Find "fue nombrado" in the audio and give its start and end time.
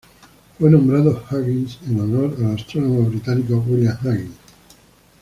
0.57-1.23